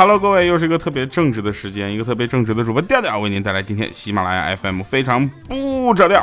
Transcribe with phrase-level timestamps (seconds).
[0.00, 6.22] ！Hello，各位，又是一个特别正直的时间，一个特别正直的主播调调为您带来今天喜马拉雅 FM 非常不着调。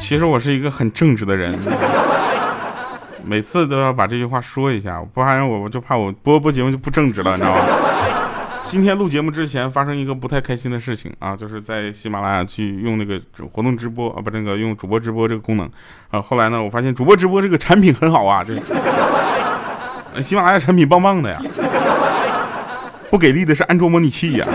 [0.00, 1.56] 其实我是一个很正直的人，
[3.24, 7.60] 每次都要把这句话说一下，不然我我就怕我播播节目就不正直了，你知道吗？
[8.64, 15.70] 今天录节目之前发生一个不太开心的事情啊，就是在喜马拉雅去用那个活动直播啊，不，那个用主播直播这个功能
[16.10, 16.20] 啊。
[16.20, 18.60] 后来呢，我发现主播直播这个产品很好啊，这
[20.20, 21.40] 喜马拉雅产品棒棒的呀。
[23.10, 24.46] 不给力的是安卓模拟器呀。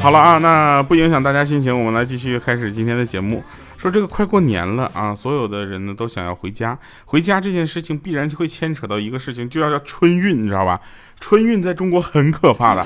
[0.00, 3.42] 好了啊，那不影响大家心情，我们来继续开始今天的节目。
[3.76, 6.78] 说这个快过年了啊，所有的人呢都想要回家。
[7.04, 10.80] 回家这件事情必然就会牵扯到一个事情，就要叫春运，你知道吧？
[11.20, 12.84] 春运在中国很可怕的，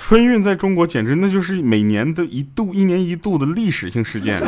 [0.00, 4.40] 春运在中国简直那就是每年的一度、一年一度的历史性事件，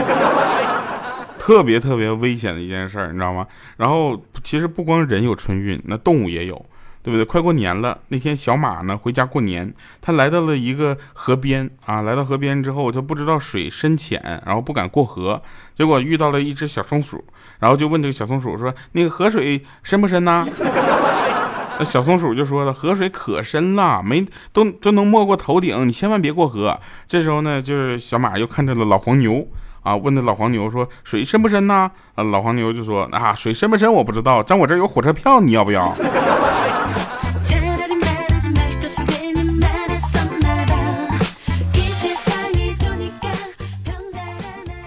[1.44, 3.46] 特别特别危险的一件事儿，你知道吗？
[3.76, 6.64] 然后其实不光人有春运，那动物也有。
[7.02, 7.22] 对不对？
[7.22, 9.70] 快过年了，那天小马呢回家过年，
[10.00, 15.42] 他来到了一个河边啊，来到河边之后，他不知道水深浅，然后不敢过河，
[15.74, 17.22] 结果遇到了一只小松鼠，
[17.58, 20.48] 然后就问这个小松鼠说：“那个河水深不深呢？”
[21.78, 29.46] 那小松鼠就说了：“河水可深了，没都都能没过头顶，你千万别过河。”这时候呢，就是小马又看着了老黄牛
[29.84, 35.94] 啊，问那老黄牛说：“水深不深呢？”啊，老黄牛就说：“啊，水深不深我不知道，但我这有火车票，你要不要？”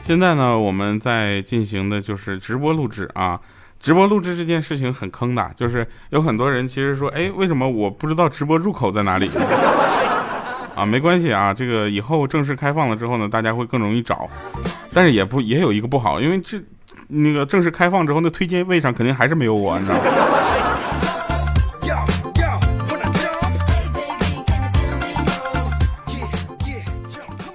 [0.03, 3.39] 现在呢，我们在进行的就是直播录制啊。
[3.79, 9.29] 直播录制这件事情很坑的，就是有很多人其实说，哎，为什么我不知道直播入口在哪里？
[10.77, 14.29] 啊，没关系啊，这个以后正式开放了之后呢，大家会更容易找。
[14.93, 16.61] 但是也不也有一个不好，因为这
[17.07, 20.03] 那个正式开放之后，那推荐位上肯定还是没有我，你知道吗？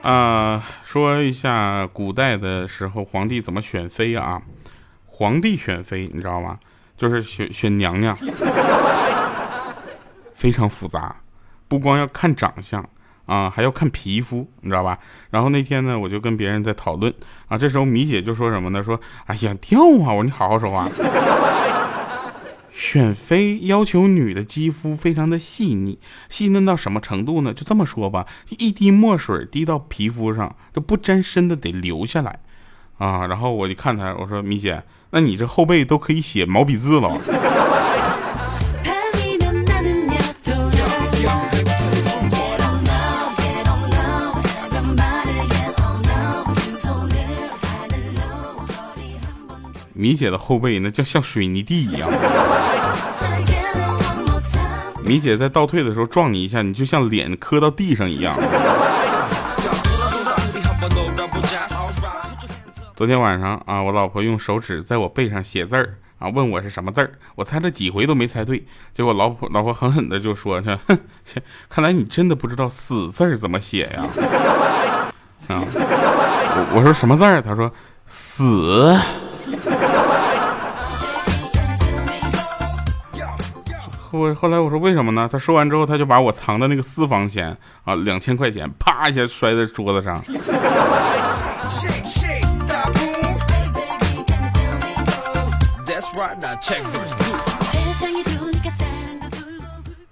[0.02, 0.62] 啊。
[0.84, 4.42] 说一下古代的时候皇帝怎么选妃啊？
[5.06, 6.58] 皇帝选妃你知道吗？
[6.98, 8.14] 就是选选娘娘，
[10.34, 11.16] 非常复杂，
[11.66, 12.86] 不光要看长相
[13.26, 14.98] 啊，还要看皮肤，你知道吧？
[15.30, 17.12] 然后那天呢，我就跟别人在讨论
[17.48, 18.82] 啊，这时候米姐就说什么呢？
[18.82, 20.12] 说哎呀掉啊！
[20.12, 20.88] 我说你好好说话。
[22.72, 27.52] 选妃要求女的肌肤非常的细腻，细嫩到什么程度呢？
[27.52, 28.26] 就这么说吧，
[28.58, 32.40] 一滴墨水滴到皮肤上都不沾身的得留下来，
[32.98, 33.26] 啊！
[33.26, 37.10] 然后我就看她，我说米姐，那你这后背都可以写毛笔字了。
[50.02, 52.10] 米姐的后背那叫像水泥地一样。
[55.04, 58.34] 米姐在倒退的时候撞你一下，你就像脸磕到地上一样。
[62.96, 70.98] 昨天晚上啊，我老婆用手指在我背上写字儿啊，问我是什么字儿，我猜了几回都没猜对，结果老婆老婆狠狠的就说：“哼，
[71.68, 74.02] 看来你真的不知道死字儿怎么写呀。”
[75.46, 77.40] 啊，我我说什么字儿？
[77.40, 77.72] 她说
[78.08, 78.98] 死。
[84.12, 85.26] 我后来我说为什么呢？
[85.30, 90.22] 他说完之后，他就把我藏的那个私房钱啊，两千块钱，啪一下摔在桌子上。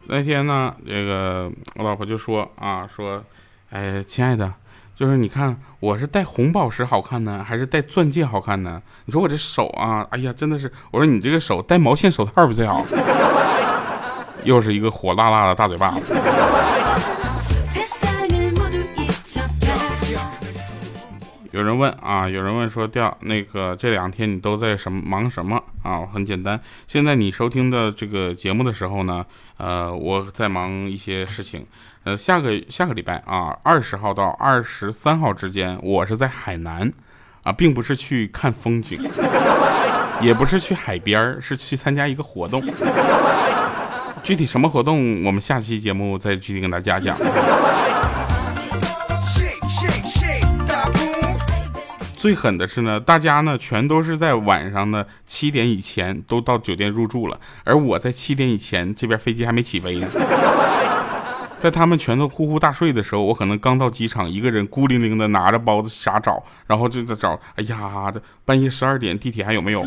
[0.07, 3.23] 那天呢，这个我老婆就说啊，说，
[3.71, 4.51] 哎，亲爱的。
[4.97, 8.83] 就是你看，我是戴红宝石好看呢，还是戴钻戒好看呢？
[9.05, 12.85] 你说我这手啊，哎呀，真的是，我说你这个手戴毛线手套不最好？
[14.45, 16.15] 又是一个火辣辣的大嘴巴子。
[21.53, 26.07] 有人问啊，有人问说掉那个这两天你都在什么忙什么啊？
[26.07, 29.27] 很简单，现在你收听的这个节目的时候呢，
[29.59, 31.67] 呃，我在忙一些事情。
[32.05, 36.91] 呃，下个下个礼拜啊，二十号到二十三号之间，我是在海南，
[37.43, 38.99] 啊，并不是去看风景，
[40.23, 42.63] 也不是去海边是去参加一个活动。
[44.23, 47.17] 具体什么活动，我们下期节目再具体跟大家讲。
[52.17, 60.07] 最狠的是呢，大家呢全都是在晚上的七点以前都到酒店入住了，而我在七点以前这边飞机还没起飞呢。
[61.59, 69.85] 在他们全都呼呼大睡的时候，我可能刚到机场，一个人孤零零的拿着包子瞎找，然后就在找，哎呀的，半夜十二点地铁还有没有？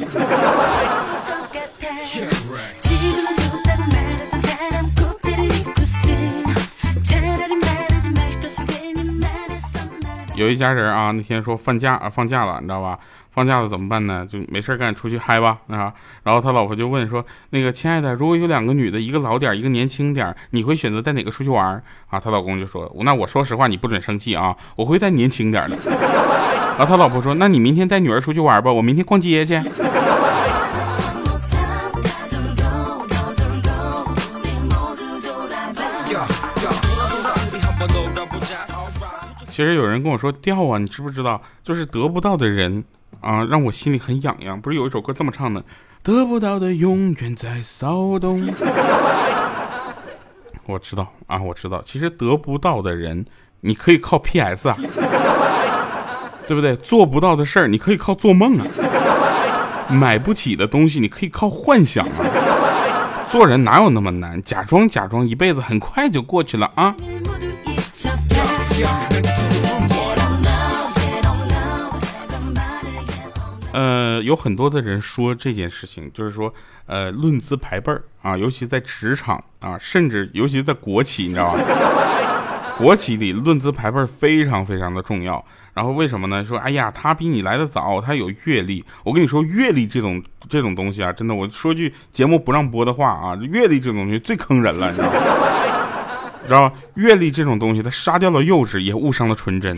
[10.43, 12.99] 有一家人啊，那天说放假啊，放假了，你知道吧？
[13.31, 14.27] 放假了怎么办呢？
[14.29, 15.91] 就没事干，出去嗨吧啊！
[16.23, 21.81] 然后他老婆就问说：“那个亲爱的，如果有两个女的，一个老点，一个年轻点，你会选择带哪个出去玩？”
[22.11, 25.77] 啊，他老公就说：“那我说实话，你不准生气啊，我会带年轻点的。
[26.77, 29.55] ”然后他老婆说：“那你明天带女儿出去玩吧，我明天逛街去。”
[39.53, 41.39] 其实有人跟我说掉啊，你知不知道？
[41.63, 42.83] 就是得不到的人
[43.21, 44.59] 啊，让我心里很痒痒。
[44.59, 45.63] 不是有一首歌这么唱的：
[46.01, 48.41] 得不到的永远在骚动。
[50.65, 51.83] 我知道啊，我知道。
[51.85, 53.23] 其实得不到的人，
[53.61, 54.77] 你可以靠 PS 啊，
[56.47, 56.75] 对不对？
[56.77, 58.65] 做不到的事儿，你可以靠做梦啊。
[59.87, 62.25] 买不起的东西，你可以靠幻想啊。
[63.29, 64.41] 做人哪有那么难？
[64.41, 66.95] 假装假装，一辈子很快就过去了啊。
[73.73, 76.53] 呃，有很多的人说这件事情，就是说，
[76.85, 81.59] 呃，论资排辈儿啊，尤其在职场啊，甚至尤其在国企，你知道吗？
[82.77, 85.43] 国企里论资排辈儿非常非常的重要。
[85.73, 86.43] 然后为什么呢？
[86.45, 88.83] 说，哎呀，他比你来的早，他有阅历。
[89.03, 95.13] 我跟你说，阅历这种这种东西啊，真的，我说句节目不让播的话啊，阅历这种东西最坑人了，你知道吗？
[96.45, 96.75] 知道吧？
[96.95, 99.75] 阅历这种东西，它杀掉了幼稚，也误伤了纯真。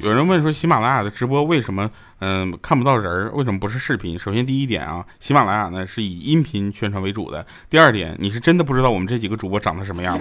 [0.00, 3.30] 有人问说，喜马拉雅的直播为什么嗯看不到人儿？
[3.32, 4.18] 为什么不是视频？
[4.18, 7.46] 首先第一点啊，喜马拉雅呢是以音频宣传为主的。
[7.70, 10.18] 第二点，你是真的不知道我们这几个主播长得什么样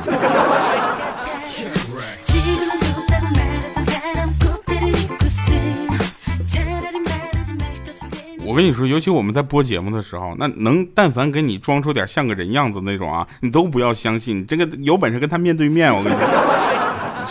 [8.52, 14.46] 我跟你说，尤其我们在播节目的时候，那能但凡给你装出点像个人样子那种啊，你都不要相信。
[14.46, 16.28] 这个有本事跟他面对面，我跟你说，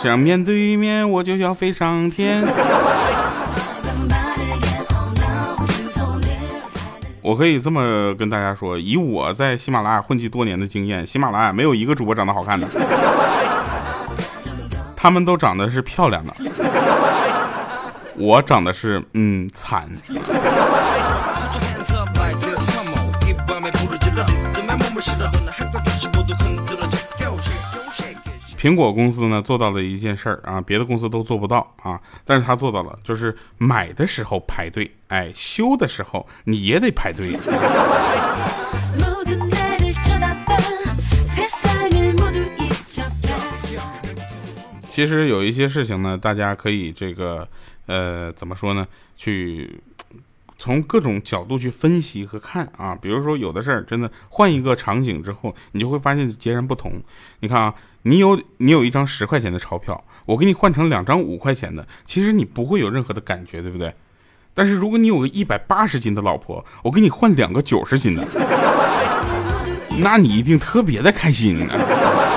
[0.01, 2.43] 想面对面我就要飞上天。
[7.21, 12.67] 我可以这么跟大家说，以我在喜马拉雅混迹多年的经验，喜马拉雅没有一个主播长得好看的，
[14.95, 16.33] 他们都长得是漂亮的。
[18.17, 19.87] 我长得是嗯惨。
[28.57, 37.35] 苹果公司呢做到了一件事儿啊，别的公司都做不到啊，但是他做到了，就是买的时候排队，哎，修的时候你也得排队。
[44.89, 47.47] 其实有一些事情呢，大家可以这个。
[47.87, 48.87] 呃，怎么说呢？
[49.17, 49.81] 去
[50.61, 57.01] 从各种角度去分析和看啊，比如说有的事儿真的换一个场景之后，你就会发现截然不同。
[57.39, 63.91] 你看啊，你有你有一张十块钱的钞票，我给你换成两张五块钱的，其实你不会有任何的感觉，对不对？
[64.53, 68.23] 但是如果你有个一百八十斤的老婆，我给你换两个九十斤的，
[69.97, 72.30] 那你一定特别的开心呢。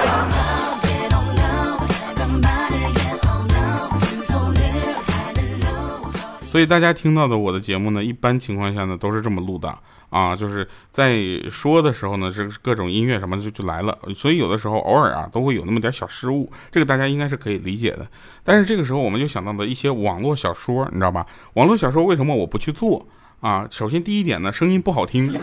[6.54, 9.76] 所以大家听到的我的节目呢，一般情况下呢都是这么录的
[10.08, 11.20] 啊，就是在
[11.50, 18.06] 说的时候呢，是各种音乐什么就就来了，所以有的时候偶尔啊都会有那么点小失误，这个大家应该是可以理解的。
[18.44, 21.26] 但是这个时候我们就想到了一些网络小说，你知道吧？
[21.54, 23.04] 网络小说为什么我不去做
[23.40, 23.66] 啊？
[23.68, 25.36] 首先第一点呢，声音不好听。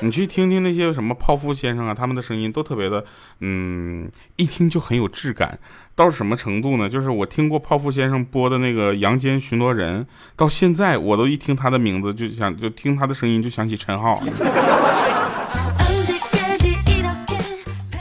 [0.00, 3.04] 你去听听那些什么泡芙先生啊，他们的声音都特别的，
[3.40, 5.58] 嗯，一听就很有质感。
[5.94, 6.88] 到什么程度呢？
[6.88, 10.04] 就是我听过泡芙先生播的那个《阳间巡逻人》，
[10.36, 14.22] 到现在我都一听他的名字就想，就听他的声音就想起陈浩。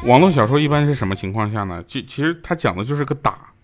[0.03, 1.81] 网络小说一般是什么情况下呢？
[1.87, 3.54] 就其实他讲的就是个打。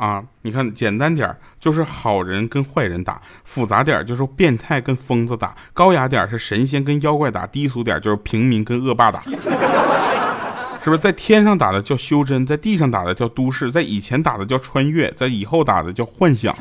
[0.00, 9.20] 啊，你看，简单点就是好人跟坏人打，复杂点就是变态跟疯子打，高雅点是神仙跟妖怪打，低俗点就是平民跟恶霸打，
[10.82, 10.96] 是不是？
[10.96, 16.56] 在天上打的叫修真，在地上打的叫都市，在以前打的叫穿越，在以后打的叫幻想，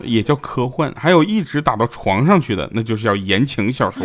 [0.00, 4.04] 也叫科幻，还有一直打到床上去的，那就是叫言情小说。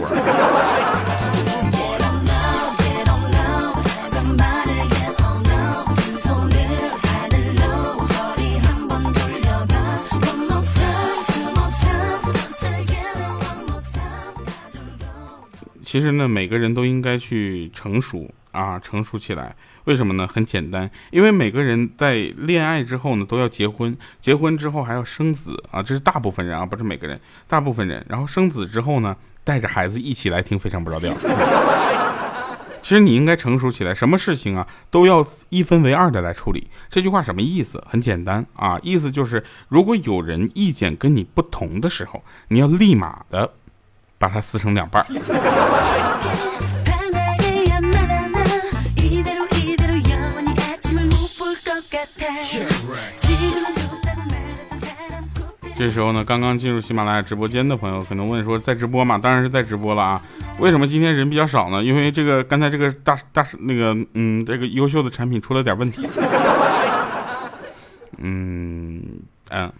[15.88, 19.56] 其实呢，每个人都应该去成熟啊，成熟起来。
[19.86, 20.28] 为什么呢？
[20.28, 27.18] 很简单，因为每个人在恋爱之后呢，都要结婚，结婚之后还要生子啊，这是大部分人啊，不是每个人，
[27.48, 28.06] 大部分人。
[28.10, 29.16] 然后生子之后呢，
[29.46, 31.14] 带着孩子一起来听《非常不着调》。
[32.84, 36.68] 其实你应该成熟起来，什么事情啊都要一分为二的来处理。
[36.90, 37.82] 这句话什么意思？
[37.88, 43.50] 很简单啊，意思就是如果有人意见跟你不同的时候，你要立马的
[44.18, 45.06] 把它撕成两半。
[55.76, 59.16] 这时候呢，刚刚进入喜马拉雅直播间的朋友可能问说，在直播吗？
[59.16, 60.20] 当然是在直播了啊！
[60.58, 61.84] 为什么今天人比较少呢？
[61.84, 66.10] 因为这个刚才这个大大那个嗯，这个优秀的产品出了点问题。
[68.18, 69.04] 嗯
[69.52, 69.72] 嗯。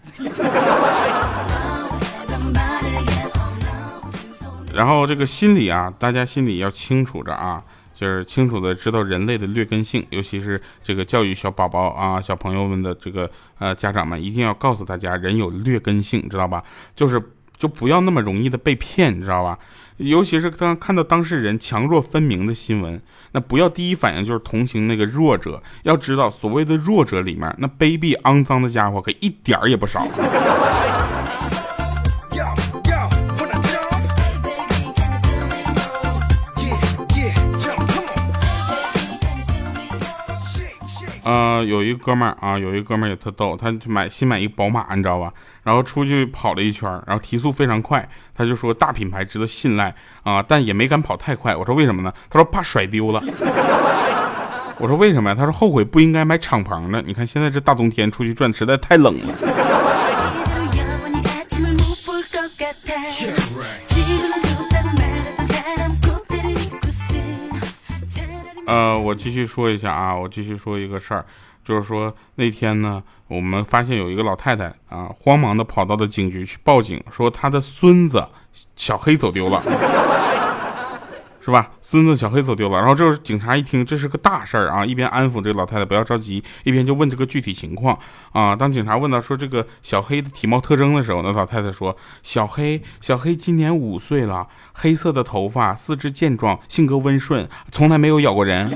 [4.78, 7.64] 然后这个心理啊，大家心里要清楚着啊。
[8.00, 16.64] 就是清楚的知道人类的劣根性，尤其是这个教育小宝宝啊、小朋友们的这个呃家长们，一定要告诉大家，人有劣根性，知道吧？
[16.96, 17.20] 就是
[17.58, 19.58] 就不要那么容易的被骗，你知道吧？
[19.98, 30.08] 尤其是当看到当事人强弱分明的新闻，那不要第一反应就是同情那个弱者，要知道所谓的弱者里面那卑鄙肮脏的家伙可一点儿也不少。
[41.78, 45.32] 有一个哥们儿啊，有一个哥们儿也特逗，他去买新买一宝马，你知道吧？
[45.64, 49.94] 然后出去跑了一圈，然后提速非常快，他就说大品牌值得信赖
[50.24, 51.56] 啊，但也没敢跑太快。
[51.56, 52.12] 我说为什么呢？
[52.30, 53.22] 他说怕甩丢了。
[54.80, 55.36] 我说为什么呀？
[55.36, 57.02] 他说后悔不应该买敞篷的。
[57.02, 59.34] 你看现在这大冬天出去转实在太冷了。
[68.68, 71.26] 呃，我继续说一下啊，我继续说一个事儿，
[71.68, 78.26] 就是说那天呢，我们发现有一个老太太啊，慌忙的跑到了警局去报警，说她的孙子
[78.78, 79.62] 小黑走丢了。
[81.42, 81.72] 是吧？
[81.82, 87.98] 孙子小黑走丢了，然后这时警察一听这是个大事儿啊，一边安抚这个老太太不要着急，一边就问这个具体情况
[88.34, 88.54] 啊。
[88.54, 98.70] 当警察问到说这个小黑的体貌特征的时候，那老太太说小黑小黑今年五岁了，黑色的头发，四肢健壮，性格温顺，从来没有咬过人。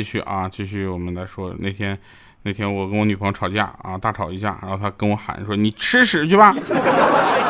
[0.00, 1.98] 继续啊，继续，我们来说那天，
[2.44, 6.54] 那天我跟我女朋友吵架啊，大吵一架，然后她跟我喊说：“你吃屎去吧！”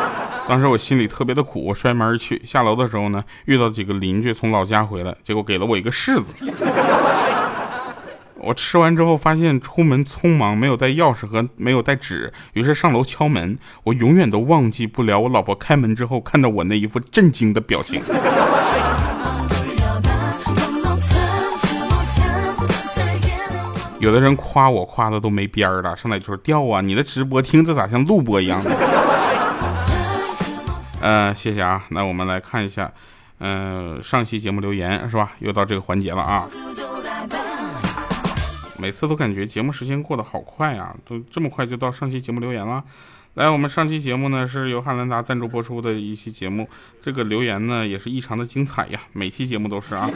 [0.49, 2.41] 当时我心里特别的苦，我摔门而去。
[2.43, 6.45] 下楼的时候呢，遇到几个邻居从老家回来，结果给了我一个柿子。
[8.35, 13.57] 我吃完之后发现出门匆忙，没有带钥匙和没有带纸，于是上楼敲门。
[13.85, 18.01] 我永远都忘记不了我老婆开门之后看到我那一副震惊的表情。
[24.01, 28.59] 有的人夸我夸的都没边儿了，上来就说调啊，你的直播听着咋像录播一样？
[30.99, 32.91] 呃， 谢谢啊，那我们来看一下，
[33.37, 35.33] 嗯，上期节目留言是吧？
[35.37, 36.47] 又到这个环节了啊，
[38.79, 42.83] 每次都感觉节目时间过得好快啊，都这么快就到上期节目留言了。
[43.35, 46.67] 来，我们上期节目呢是由汉兰达赞助播出的一期节目，
[47.01, 50.09] 这个留言呢也是异常的精彩呀，每期节目都是啊。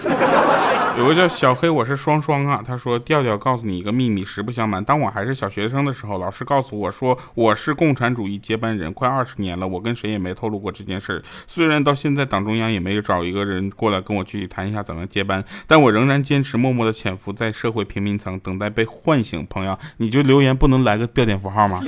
[0.99, 11.23] 有个叫小黑，我是双双啊，他说调调告诉你一个秘密，实不相瞒，当我还是小学生的时候，老师告诉我说我是共产主义接班人，快二十年了，我跟谁也没透露过这件事儿。
[11.47, 19.45] 虽然到现在党中央也没有找一个人过来跟我具体谈一下怎么接班，但我仍然坚持默默的潜伏在社会平民层，等待被唤醒。
[19.49, 21.79] 朋友，你就留言不能来个标点符号吗？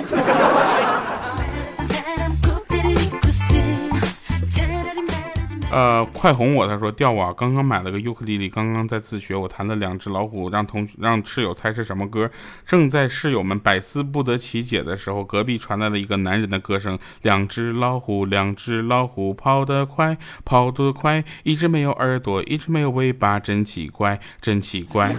[5.69, 6.65] 呃，快哄我！
[6.65, 12.31] 他说调啊，刚刚买了个尤克里里，刚刚在自学，我弹了两只老虎，让同让室友猜是什么歌。
[12.65, 25.13] 正在室友们百思不得其解的时候，隔壁传来了一个男人的歌声：两只老虎，两只老虎，跑得快，跑得快，一只没有耳朵，一只没有尾巴，真奇怪，真奇怪。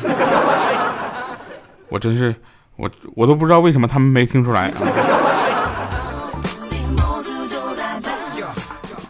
[1.91, 2.35] 我真是，
[2.77, 4.75] 我我都不知道为什么他们没听出来啊。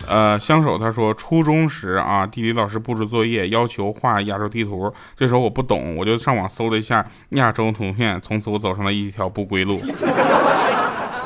[0.08, 9.78] 呃，相守他说，初中时啊，地理老师布置作业要求画亚洲地图，这时候我不懂，我就上网搜了一下亚洲图片，从此我走上了一条不归路。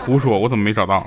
[0.05, 1.03] 胡说，我怎么没找到？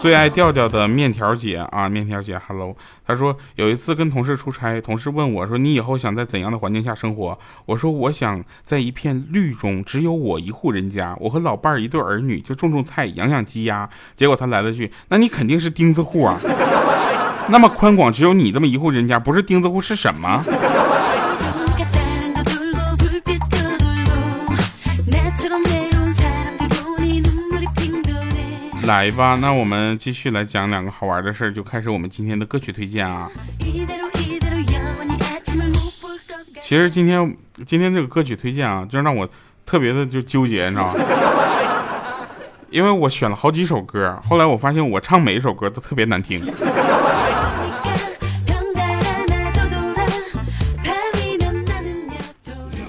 [0.00, 2.74] 最爱调调的面条姐啊，面条姐，hello。
[3.06, 16.38] 她说有一次跟同事出差，同事问我说：“你以后想在怎样的环境下生活？”我说：“我想在一片绿中，只有我一户人家，我和老伴儿一对儿女，就种种菜，养养鸡鸭。”结果他来了句：“那你肯定是钉子户啊！
[17.50, 20.42] 那么宽广，只有你这么一户人家，不是钉子户是什么？”
[28.90, 33.30] 来吧，那我们继续来讲两个好玩的事儿，就开始我们今天的歌曲推荐啊。
[36.60, 39.28] 其实今天今天这个歌曲推荐啊，就让我
[39.64, 40.94] 特别的就纠结，你知道吗？
[42.70, 46.44] 因为我选了好几首歌，后来我发现我唱每一首歌都特别难听。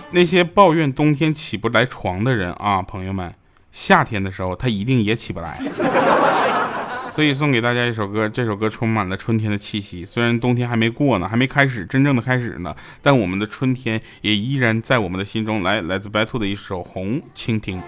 [0.10, 3.32] 那些抱怨冬天起不来床的人啊，朋友们。
[3.72, 5.58] 夏天的时候，他一定也起不来，
[7.16, 8.28] 所以送给大家一首歌。
[8.28, 15.64] 这首歌充满了春天的气息，虽然冬天还没过呢，还没开始真正的开始呢，但我们的春天也依然在我们的心中。
[15.64, 17.82] 来，来自白兔的一首《红蜻蜓》。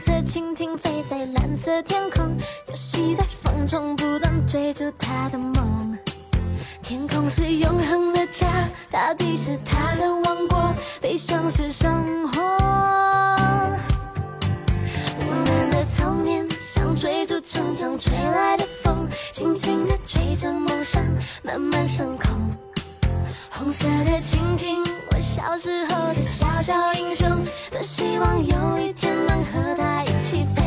[0.00, 2.36] 色蜻蜓飞在蓝色天空，
[2.68, 5.98] 游戏在风中，不断追逐他的梦。
[6.82, 12.40] 天空是永恒的家，大地是他的王国，悲伤是生活。
[15.18, 21.02] 我们的童年像追逐成长吹来的风，轻轻地吹着梦想
[21.42, 22.69] 慢慢升空。
[23.62, 27.28] 红色的蜻蜓，我小时候的小小英雄，
[27.70, 30.62] 多希望有一天能和它一起飞。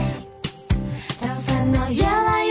[1.19, 2.42] 当烦恼越来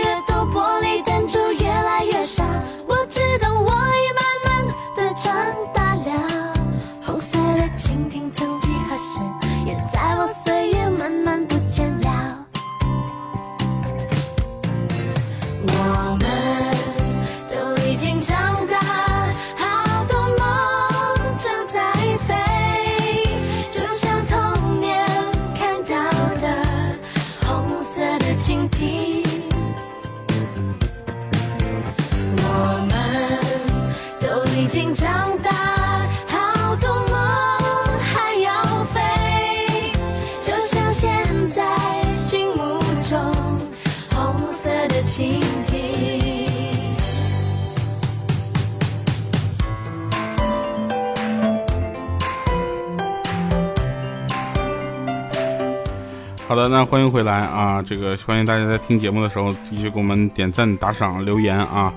[56.53, 57.81] 好的，那欢迎回来啊！
[57.81, 61.91] 这个欢迎大家在听节目的时候继续给我们点赞、打赏、留言啊！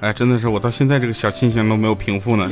[0.00, 2.50] 哎，真的是我到现在这个小心情都没有平复呢。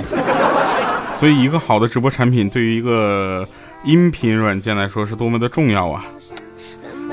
[1.19, 3.45] 所以，一个好的直播产品对于一个
[3.83, 6.05] 音频软件来说是多么的重要啊！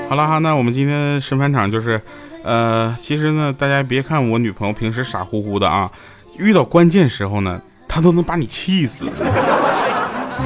[0.08, 2.00] 好了哈，那我们今天神返场就是，
[2.44, 5.90] 呃，其实呢，大家别看我女朋友平时傻乎乎的啊，
[6.38, 9.06] 遇到关键时候呢，她都能把你气死。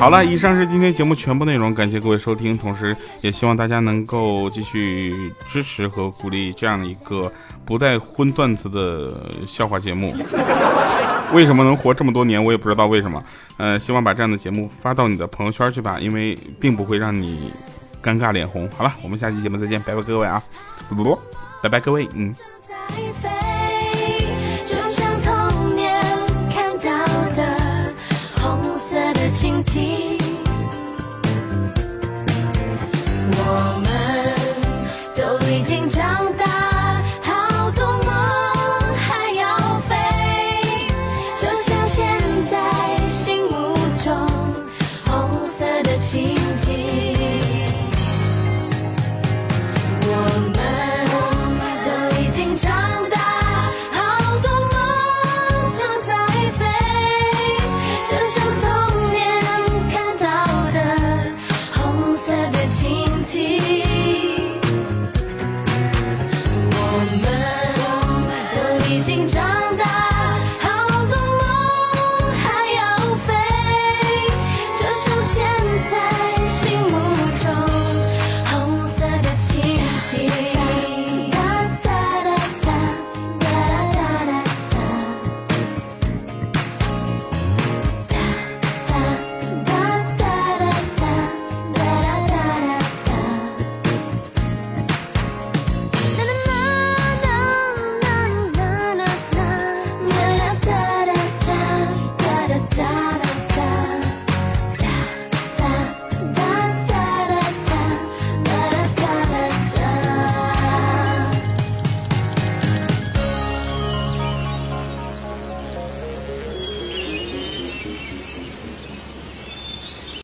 [0.00, 7.30] 好了，以上是今天节目全部内容，感谢各位收听，同时也希望大家能够继续支持和鼓励这样的一个
[7.66, 10.14] 不带荤段子的笑话节目。
[11.34, 13.22] 为什么能活这么多年，我也不知道为什么。
[13.58, 17.52] 呃，希望把这样的节目发到你的朋友圈去吧，因为并不会让你
[18.02, 18.66] 尴尬脸红。
[18.74, 20.42] 好了，我们下期节目再见，拜拜各位啊，
[20.88, 21.18] 不，
[21.62, 22.34] 拜拜各位，嗯。